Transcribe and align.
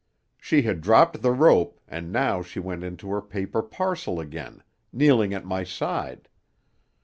"She 0.39 0.63
had 0.63 0.81
dropped 0.81 1.21
the 1.21 1.31
rope, 1.31 1.79
and 1.87 2.11
now 2.11 2.41
she 2.41 2.59
went 2.59 2.83
into 2.83 3.09
her 3.11 3.21
paper 3.21 3.61
parcel 3.61 4.19
again, 4.19 4.63
kneeling 4.91 5.31
at 5.31 5.45
my 5.45 5.63
side. 5.63 6.27